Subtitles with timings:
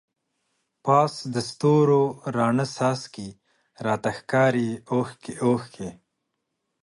[0.85, 2.01] پاس د ستورو
[2.35, 3.29] راڼه څاڅکی،
[3.85, 5.89] راته ښکاری اوښکی اوښکی